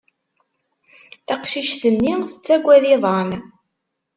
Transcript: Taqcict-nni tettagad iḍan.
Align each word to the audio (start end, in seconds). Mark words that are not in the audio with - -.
Taqcict-nni 1.27 2.13
tettagad 2.31 2.83
iḍan. 2.93 3.29